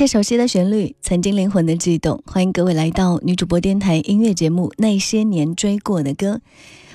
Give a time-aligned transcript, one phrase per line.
[0.00, 2.22] 些熟悉的旋律，曾经灵魂的悸动。
[2.24, 6.36] 欢迎各位来到女主播电台音乐节目《那些年追过的歌》，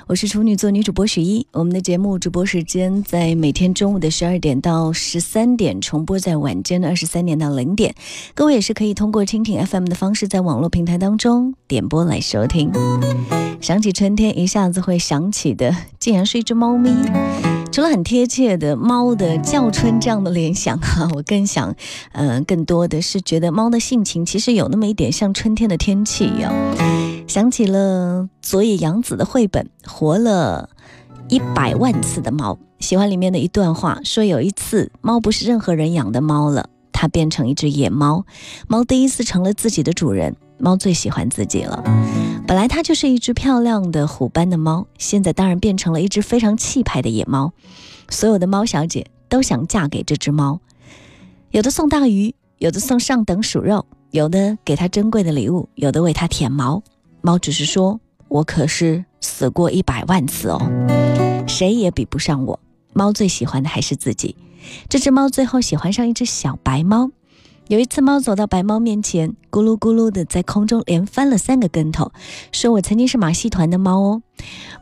[0.08, 1.46] 我是处女座女主播许一。
[1.52, 7.94] 我们的节目直播时间在每天中午的十二点到十三点，重播在晚间的二十三点到零点。
[8.34, 12.72] 各位也是可以通过蜻蜓 FM 的方式，在网络平台当中点播来收听。
[13.62, 16.90] 想起春天，一下子会想起的，竟然是一只猫咪。
[17.76, 21.76] 除了很贴切的猫的叫春这样的联想哈， 我更想，
[22.14, 26.54] 呃，更多的是觉得猫的性情其实有那么一点像春天的天气一样。
[27.28, 30.70] 想起了佐野洋子的绘本《活了
[31.28, 38.26] 一百万次的猫》，喜欢里面的一段话，说有一次猫不是任何人养的猫了，它变成一只野猫，
[38.70, 40.38] 猫第一次成了自己的主人。
[40.58, 41.84] 猫最喜欢自己了。
[42.48, 47.54] 本来它就是一只漂亮的虎斑的猫，现在当然变成了一只非常气派的野猫。
[48.10, 50.60] 所有的猫小姐都想嫁给这只猫，
[51.52, 56.84] 有的送大鱼，有的送上等鼠肉，有的给它珍贵的礼物，有的为它舔毛。
[57.22, 58.00] 猫只是说
[58.30, 60.62] ：“我可是死过一百万次哦，
[61.48, 62.60] 谁也比不上我。”
[62.94, 64.36] 猫最喜欢的还是自己。
[64.88, 67.10] 这只猫最后喜欢上一只小白猫。
[67.68, 72.12] 有一次，猫走到白猫面前，咕噜咕噜的在空中连翻了三个跟头，
[72.52, 74.22] 说：“我曾经是马戏团的猫哦。”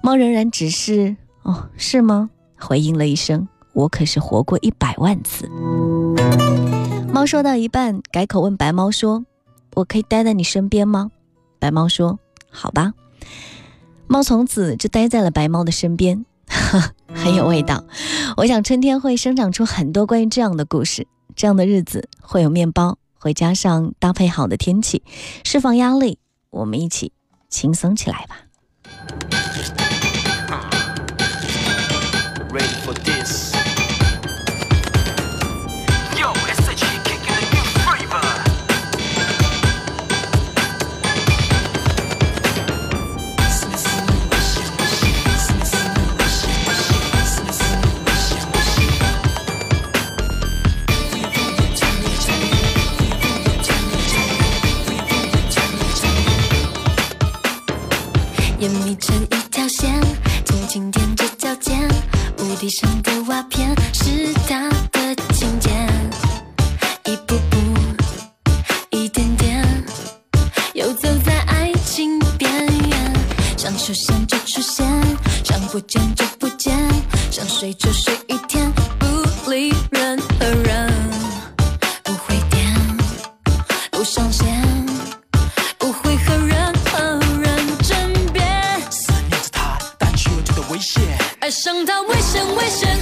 [0.03, 2.29] 猫仍然只是“哦，是吗？”
[2.59, 5.49] 回应了一声：“我可是活过一百万次。”
[7.13, 9.25] 猫说到一半，改口问白猫说
[9.75, 11.09] ：“我可以待在你身边吗？”
[11.59, 12.19] 白猫说
[12.51, 12.93] ：“好吧。”
[14.07, 16.83] 猫从此就待在了白猫的身边，呵
[17.15, 17.85] 很有味道。
[18.35, 21.07] 我想春天会生长出很多关于这样的故事。
[21.35, 25.03] 这样的日子会有面包，会加上搭配好的天气，
[25.43, 27.11] 释放压力，我们一起
[27.49, 28.39] 轻松起来吧。
[74.75, 74.87] 现
[75.43, 76.75] 想不见就不见，
[77.29, 79.05] 想睡就睡一天，不
[79.51, 80.91] 理任何人，
[82.03, 82.97] 不会变，
[83.91, 84.47] 不上线。
[85.77, 87.95] 不会和任何人争
[88.33, 91.03] 辩，思念着他，但却觉得危险。
[91.41, 92.97] 爱上他危险危险，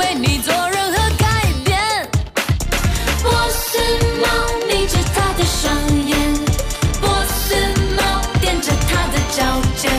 [0.00, 1.26] 为你做任何改
[1.62, 1.78] 变。
[3.22, 3.78] 波斯
[4.22, 4.26] 猫
[4.66, 5.76] 眯着他的双
[6.06, 6.16] 眼，
[7.02, 7.54] 波斯
[7.94, 8.02] 猫
[8.40, 9.44] 踮着他的脚
[9.76, 9.92] 尖，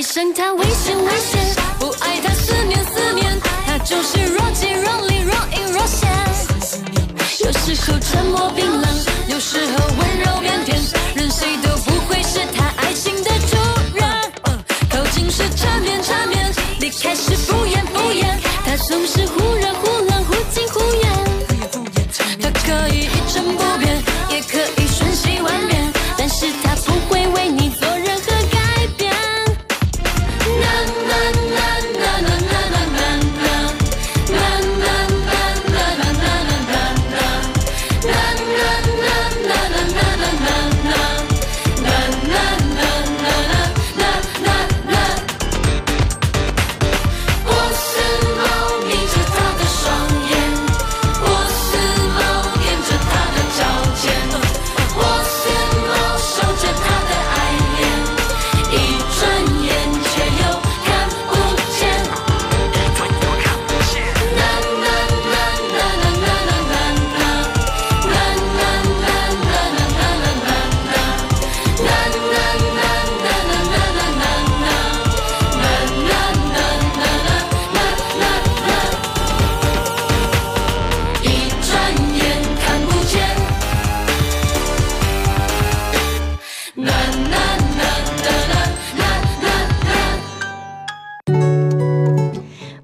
[0.00, 6.08] 爱上他危险危险，不爱他思念思念，他就是若即若离若隐若现。
[7.44, 8.88] 有时候沉默冰冷，
[9.28, 10.72] 有时候温柔腼腆，
[11.14, 13.56] 任谁都不会是他爱情的主
[13.94, 14.08] 人。
[14.88, 18.24] 靠近时缠绵缠绵，离开时敷衍敷衍，
[18.64, 21.10] 他总是忽热忽冷忽近忽远。
[22.40, 24.79] 他可以一成不变，也可以。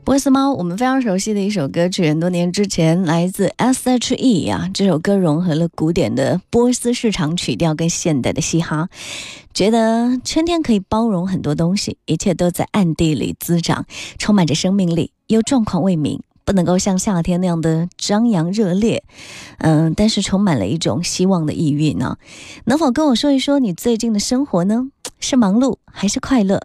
[0.04, 8.88] 波斯猫，我们非常熟悉的一首歌曲，很多年之前来自 S.H.E 啊，这首歌融合了古典的波斯市场曲调跟现代的嘻哈，
[9.52, 13.84] 觉得春天可以包容很多东西，一切都在暗地里滋长，
[14.16, 16.22] 充满着生命力，又状况未明。
[16.46, 19.02] 不能够像夏天那样的张扬热烈，
[19.58, 22.16] 嗯，但是充满了一种希望的意蕴呢。
[22.64, 24.87] 能否跟我说一说你最近的生活呢？
[25.19, 26.62] 是忙碌还是快乐？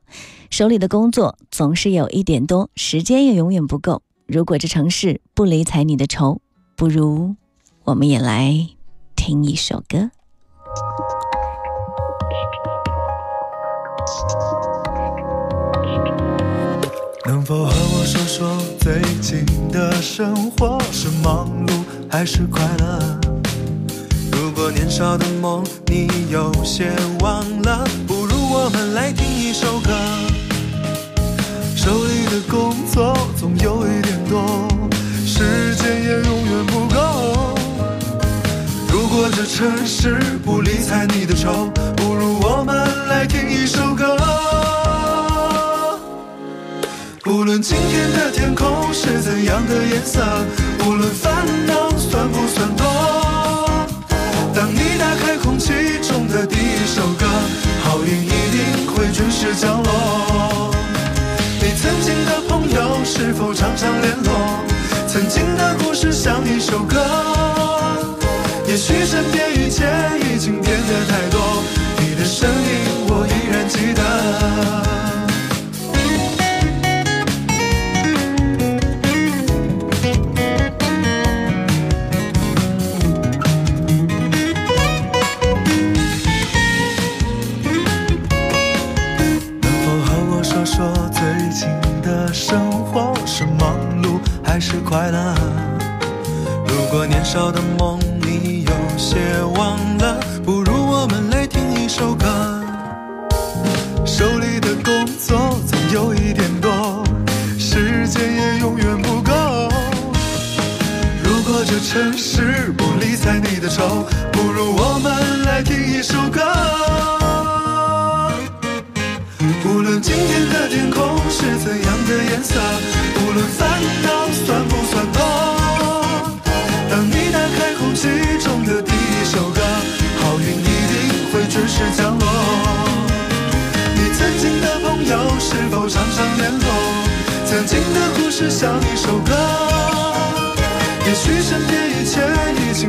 [0.51, 4.03] 手里的工作总是有一点多，时间也永远不够。
[4.27, 6.41] 如果这城市不理睬你的愁，
[6.75, 7.35] 不如
[7.85, 8.67] 我们也来
[9.15, 10.11] 听一首歌。
[17.25, 21.71] 能否和我说说最近的生活是忙碌
[22.09, 23.19] 还是快乐？
[24.31, 26.91] 如果年少的梦你有些
[27.21, 29.89] 忘了，不如我们来听一首歌。
[31.75, 34.67] 手里的工作总有一点多，
[35.25, 37.55] 时间也永远不够。
[38.91, 42.75] 如果这城市不理睬你的愁，不如我们
[43.07, 43.80] 来听一首
[48.93, 50.21] 是怎样的颜色，
[50.85, 51.31] 无论烦
[51.65, 52.85] 恼算不算多，
[54.53, 55.71] 当你打开空气
[56.01, 57.25] 中的第一首歌，
[57.83, 60.71] 好运一定会准时降落。
[61.61, 64.59] 你曾经的朋友是否常常联络？
[65.07, 66.99] 曾经的故事像一首歌，
[68.67, 69.85] 也许身边一切
[70.19, 70.61] 已经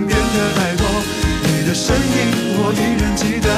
[0.06, 0.87] 变得太多，
[1.44, 2.18] 你的身影
[2.59, 3.49] 我依然记得。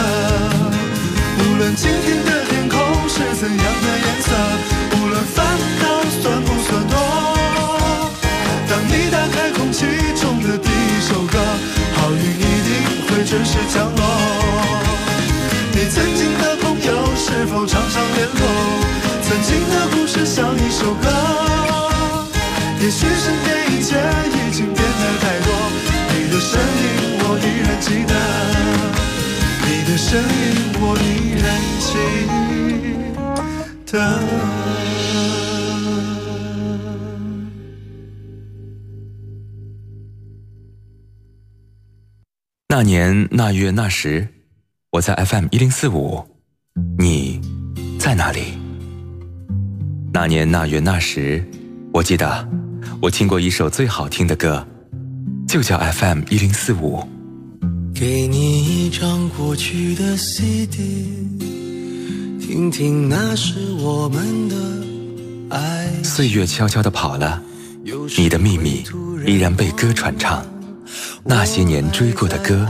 [1.39, 4.29] 无论今天的天空是怎样的颜色，
[4.97, 5.45] 无论烦
[5.81, 5.85] 恼
[6.21, 6.95] 算不算多，
[8.69, 9.87] 当你打开空气
[10.21, 11.39] 中的第一首歌，
[11.97, 12.69] 好运一定
[13.09, 14.03] 会准时降落。
[15.73, 18.43] 你曾经的朋友是否常常联络？
[19.27, 21.09] 曾经的故事像一首歌，
[22.81, 23.54] 也许身边
[27.35, 28.15] 我依然记得。
[29.67, 30.25] 你的声音
[30.79, 31.45] 我依然
[31.81, 31.91] 记
[33.91, 33.93] 得。
[42.69, 44.29] 那年那月那时，
[44.93, 46.25] 我在 FM 一零四五，
[46.99, 47.41] 你
[47.99, 48.59] 在哪里？
[50.13, 51.45] 那年那月那时，
[51.93, 52.49] 我记得
[53.03, 54.65] 我听过一首最好听的歌，
[55.49, 57.09] 就叫 FM 一零四五。
[57.95, 61.07] 给你一张过去的 CD，
[62.41, 64.57] 听听那是我们的
[65.57, 65.89] 爱。
[66.03, 67.41] 岁月悄悄地跑了，
[68.19, 68.83] 你的秘密
[69.25, 70.45] 依然被歌传唱。
[71.23, 72.69] 那些年追过的歌，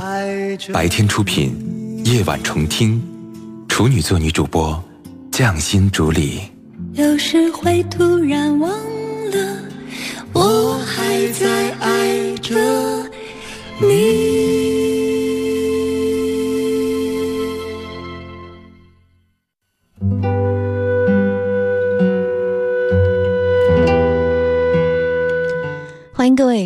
[0.71, 1.57] 白天出品，
[2.05, 3.03] 夜晚重听。
[3.67, 4.83] 处女座女主播，
[5.33, 6.43] 匠心主理。
[6.93, 8.71] 有时会突然忘
[9.31, 9.57] 了，
[10.35, 12.55] 我还在爱着
[13.81, 14.14] 你。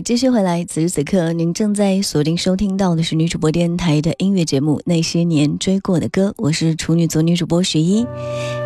[0.09, 0.65] 继续回来。
[0.65, 8.07] 此时此刻，您正在锁定收听到的是女主播电台的音乐节目《那些年追过的歌》，我是处女座女主播徐一，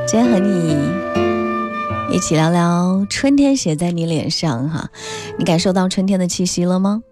[0.06, 0.76] 今天和你
[2.14, 4.88] 一起聊聊春天写在你脸上哈，
[5.36, 7.02] 你感受到春天的气息了吗？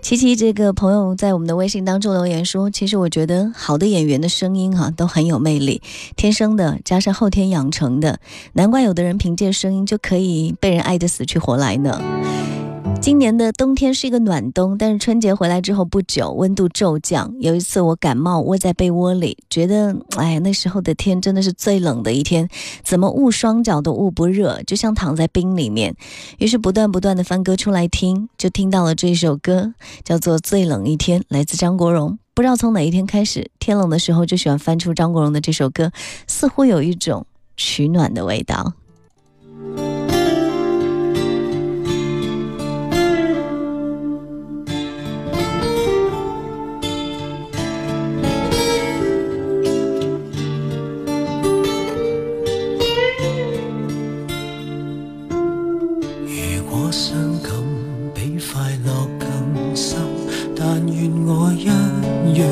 [0.00, 5.82] 琪琪这个朋友在我们的微信当中留言说：“其实我觉得好的演员的声音哈都很有魅力，
[6.16, 8.18] 天生的加上后天养成的，
[8.54, 12.00] 难怪有的人凭借声音就可以被人爱得死去活来呢。”
[13.02, 17.34] 今年的冬天是一个暖冬，但是春节回来之后不久，温度骤降。
[17.40, 22.48] 有一次我感冒，窝在被窝里，觉得哎，那时候的天真的是最冷的一天，
[22.84, 25.96] 怎么捂双脚都捂不热，就像躺在冰里面。
[26.38, 32.16] 于是不断不断的翻歌出来听，就听到了这首歌，叫做《最冷一天》，来自张国荣。
[32.34, 35.90] 不知道从哪一天开始，天冷的时候就喜欢翻出张国荣的这首歌，
[36.28, 38.74] 似乎有一种取暖的味道。
[56.74, 57.52] 我伤感
[58.14, 59.98] 比快乐更深，
[60.56, 62.48] 但愿我一样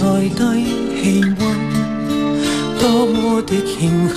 [0.00, 0.40] 再低
[0.96, 1.40] 气温。
[2.78, 4.16] 多么的庆幸，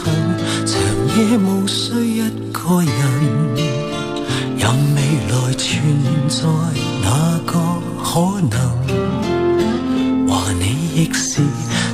[0.65, 0.71] 长
[1.17, 1.83] 夜无需
[2.19, 2.21] 一
[2.53, 2.87] 个人。
[4.57, 4.97] 任未
[5.27, 5.67] 来存
[6.29, 6.47] 在
[7.03, 7.51] 哪个
[8.01, 8.07] 可
[8.49, 8.55] 能，
[10.25, 10.63] 和你
[10.95, 11.41] 亦是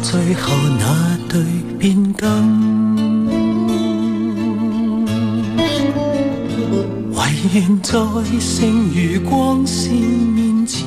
[0.03, 1.41] 最后那对
[1.79, 2.27] 变更。
[7.11, 7.17] 唯
[7.55, 7.91] 願在
[8.39, 10.85] 剩餘光线面前。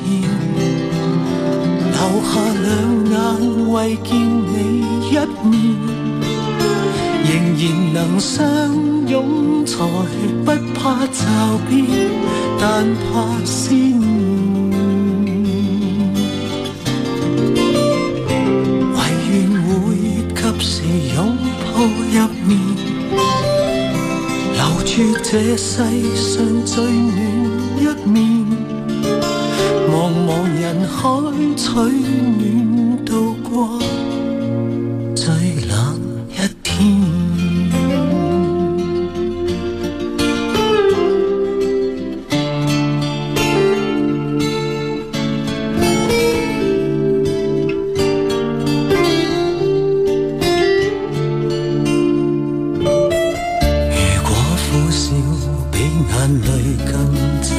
[2.13, 2.29] 留下
[2.61, 2.69] 两
[3.09, 3.17] 眼
[3.71, 4.53] 为见你
[5.09, 5.11] 一
[5.49, 5.51] 面，
[7.25, 8.37] 仍然能相
[9.07, 9.73] 拥才
[10.45, 11.23] 不怕骤
[11.67, 11.73] 变，
[12.59, 13.99] 但怕思念。
[18.93, 18.97] 唯
[19.31, 19.73] 愿会
[20.35, 20.73] 及时
[21.15, 21.17] 拥
[21.73, 22.15] 抱入
[22.45, 22.51] 眠，
[24.53, 24.93] 留住
[25.23, 25.71] 这世
[26.15, 26.29] 上
[26.63, 27.17] 最暖
[27.79, 28.32] 一面。
[31.03, 31.67] 茫茫人海取
[32.39, 33.77] 暖，度過
[35.13, 35.25] 最
[35.67, 36.33] 冷一
[36.63, 36.71] 天。
[53.91, 55.03] 如果苦笑
[55.69, 56.47] 比眼淚
[56.89, 56.93] 更
[57.41, 57.51] 真，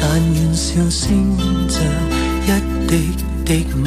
[0.00, 1.36] 但願笑聲
[1.68, 2.09] 像
[2.46, 2.48] 一
[2.86, 2.90] 滴
[3.44, 3.48] 滴
[3.84, 3.86] 吻。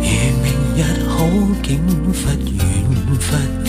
[0.00, 0.08] 如
[0.42, 1.14] 明日好
[1.62, 1.68] 景
[2.12, 2.14] 忽
[2.52, 2.60] 远
[3.06, 3.24] 忽
[3.64, 3.68] 近，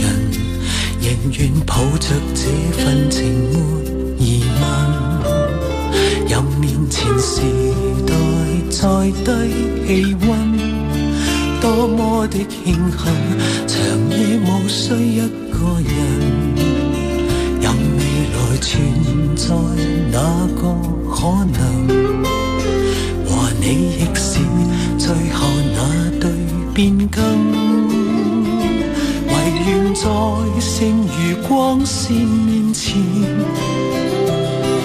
[1.01, 1.05] 仍
[1.37, 1.69] 愿抱
[1.99, 2.39] 着这
[2.77, 3.17] 份情
[3.51, 3.55] 没
[4.17, 4.21] 疑
[4.59, 4.63] 问。
[6.27, 7.41] 任面前时
[8.05, 8.13] 代
[8.69, 8.79] 再
[9.23, 9.27] 低
[9.87, 9.87] 气
[10.27, 10.27] 温。
[11.59, 12.99] 多么的庆幸，
[13.65, 13.75] 长
[14.11, 15.19] 夜无需一
[15.49, 15.87] 个人。
[17.59, 17.65] 任
[17.97, 17.99] 未
[18.33, 18.65] 来存
[19.35, 19.45] 在
[20.11, 20.15] 哪
[20.55, 20.61] 个
[21.09, 21.87] 可能
[23.25, 24.39] 和你亦是
[24.97, 26.31] 最后那对
[26.73, 27.21] 变更
[29.27, 29.33] 唯
[29.67, 30.05] 愿在
[30.59, 30.87] 剩
[31.19, 32.73] 余光线面。
[32.73, 32.95] 前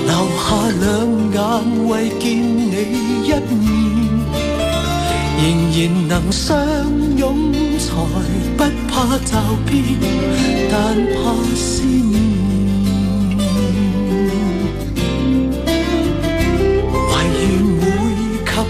[0.07, 0.47] 留下
[0.81, 3.93] 两眼为见你一面。
[5.43, 6.57] 仍然能相
[7.17, 7.91] 拥才
[8.57, 9.37] 不怕骤
[9.67, 9.83] 变
[10.71, 12.42] 但怕思念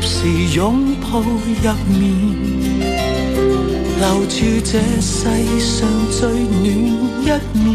[0.03, 1.29] 时拥抱入
[1.89, 2.01] 眠。
[3.99, 5.29] 留住这世
[5.61, 6.67] 上最暖
[7.23, 7.67] 一面，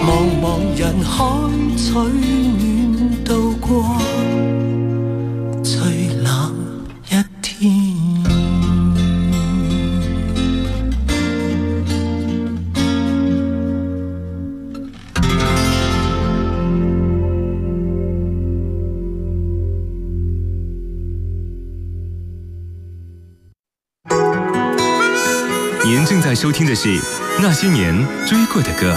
[0.00, 0.08] 茫
[0.40, 0.44] 茫
[0.78, 1.14] 人海
[1.76, 3.66] 取暖度过
[26.28, 26.88] 在收听的是
[27.40, 28.94] 《那些年追过的歌》。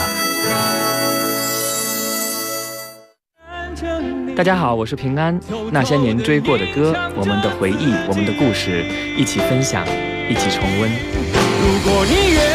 [4.36, 5.40] 大家好，我是平安。
[5.72, 8.84] 那些年追过的歌，我们的回忆，我们的故事，
[9.18, 9.88] 一起分享，
[10.30, 10.92] 一起重温。
[10.92, 12.51] 如果你愿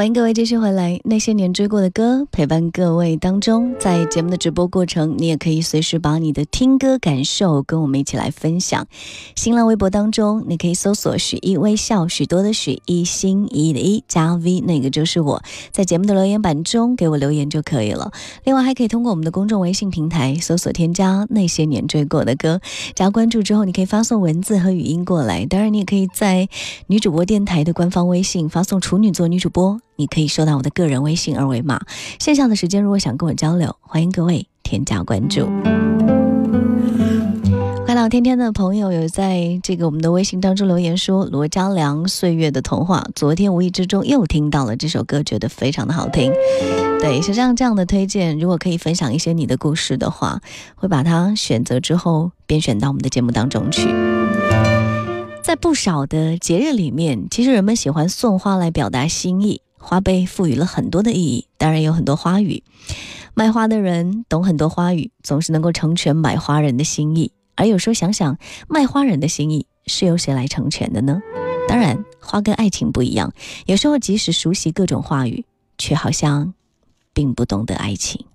[0.00, 8.86] 欢迎各位继续回来，那些年追过的歌陪伴各位当中，在节目的直播过程，你也可以随时把你的听歌感受跟我们一起来分享。
[9.36, 18.10] 新浪微博当中，你可以搜索“许一微笑”，许多的许一心一意的一加 V，那个就是我，在节目的留言板中给我留言就可以了。
[18.44, 22.62] 另外，还可以通过我们的公众微信平台搜索添加“那些年追过的歌”，
[22.96, 25.44] 加关注之后，你可以发送文字和语音过来。
[25.44, 26.48] 当然，你也可以在
[26.86, 29.78] 女主播电台的官方微信发送“处女座女主播”。
[30.00, 31.78] 你可以收到我的个人微信二维码。
[32.18, 35.46] 线下的时间，如果想跟我交流，欢迎各位添加关注。
[37.86, 46.32] 看到天天的朋友有在这个我们的微信当中留言说，罗嘉良《岁月的童话》，昨天无意之中又听到了这首歌，觉得非常的好听。
[47.00, 50.40] 对，像这样这样的推荐，如果可以分享一些你的故事的话，
[50.76, 53.88] 会把它选择之后编选到我们的节目当中去。
[55.42, 59.62] 在不少的节日里面，其实人们喜欢送花来表达心意。
[59.80, 62.62] 花被赋予了很多的意义，当然有很多花语。
[63.34, 67.32] 卖花的人懂很多花语，总是能够成全买花人的心意。
[67.56, 68.38] 而有时候想想，
[68.68, 71.20] 卖花人的心意是由谁来成全的呢？
[71.66, 73.32] 当然，花跟爱情不一样，
[73.66, 75.44] 有时候即使熟悉各种话语，
[75.78, 76.54] 却好像
[77.14, 78.26] 并不懂得爱情。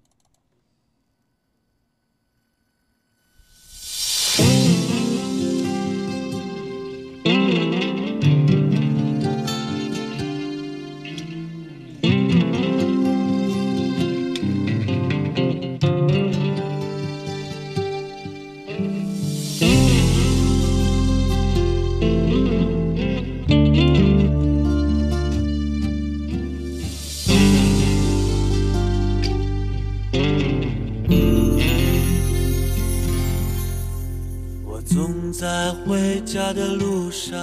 [36.35, 37.39] 家的路上，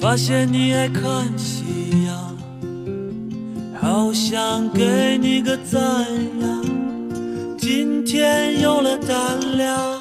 [0.00, 2.36] 发现你爱看夕阳，
[3.80, 5.80] 好想给你个赞
[6.40, 6.64] 扬。
[7.56, 10.00] 今天有了胆量，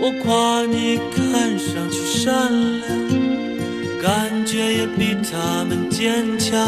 [0.00, 6.58] 我夸你看上去善良，感觉也比他们坚强。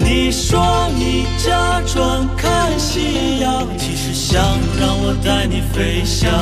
[0.00, 4.42] 你说你假装看夕阳，其实想
[4.80, 6.32] 让我带你飞翔。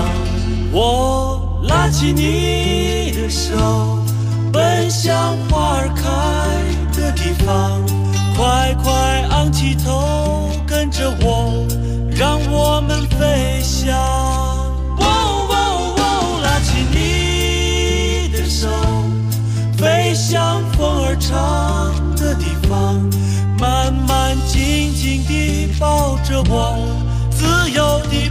[0.73, 1.40] 我
[1.71, 3.57] 拉起你的手，
[4.53, 7.81] 奔向花儿开的地方。
[8.37, 8.93] 快快
[9.31, 11.67] 昂起头，跟着我，
[12.11, 13.97] 让我们飞翔。
[13.97, 18.67] 哦哦哦，拉起你的手，
[19.77, 22.99] 飞向风儿唱的地方，
[23.59, 26.79] 慢慢紧紧地抱着我，
[27.31, 28.30] 自由地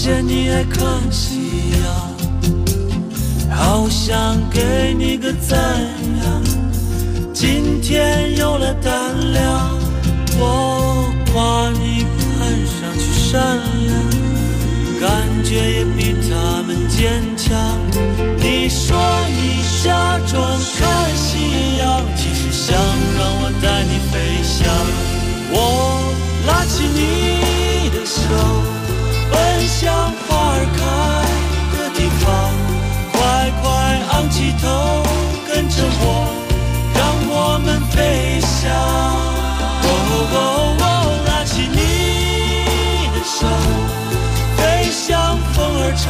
[0.00, 0.80] 现你爱看
[1.10, 5.58] 夕阳，好想给你个赞
[6.22, 6.44] 扬。
[7.34, 8.92] 今天有了胆
[9.32, 9.76] 量，
[10.38, 13.58] 我夸你看上去善
[13.88, 13.90] 良，
[15.00, 15.10] 感
[15.42, 17.58] 觉也比他们坚强。
[18.36, 20.40] 你说你假装
[20.78, 22.78] 看夕阳，其实想
[23.18, 24.64] 让我带你飞翔。
[25.50, 25.56] 我
[26.46, 28.22] 拉起你的手，
[29.78, 29.94] 奔向
[30.26, 30.80] 花儿开
[31.78, 32.26] 的地方，
[33.12, 33.18] 快
[33.62, 33.66] 快
[34.10, 34.66] 昂起头，
[35.46, 36.02] 跟着我，
[36.94, 37.32] 让我
[37.64, 38.74] 们飞翔。
[39.84, 40.36] 哦哦
[40.80, 40.82] 哦，
[41.28, 41.76] 拉起你
[43.14, 43.46] 的手，
[44.56, 46.06] 飞向风儿唱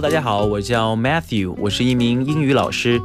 [0.00, 2.98] 大家好，我叫 Matthew，我是一名英语老师，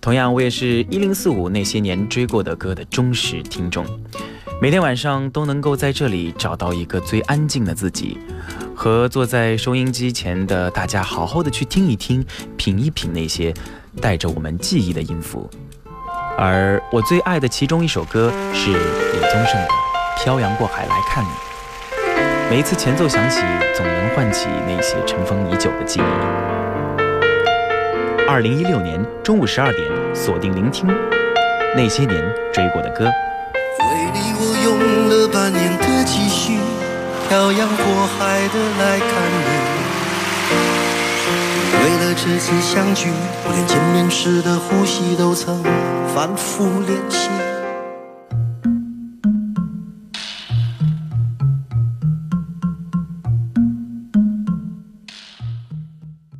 [0.00, 3.86] 同样我也是一零四五那些年追过的歌的忠实听众。
[4.60, 8.18] 每天晚上都能够在这里找到一个最安静的自己，
[8.74, 12.24] 和坐在收音机前的大家好好的去听一听、
[12.56, 13.54] 品一品那些
[14.00, 15.48] 带着我们记忆的音符。
[16.36, 19.68] 而我最爱的其中一首歌是李宗盛的
[20.24, 21.28] 《漂洋过海来看你》。
[22.50, 23.38] 每一次前奏响起，
[23.76, 26.02] 总能唤起那些尘封已久的记忆。
[28.28, 30.88] 二零一六年中午十二点，锁定聆听
[31.76, 32.20] 那些年
[32.52, 33.04] 追过的歌。
[33.04, 33.12] 为
[34.12, 36.58] 你我用了半年的积蓄，
[37.28, 37.84] 漂洋过
[38.18, 39.46] 海的来看你。
[41.84, 43.10] 为了这次相聚，
[43.46, 45.62] 我连见面时的呼吸都曾
[46.12, 47.30] 反复练习。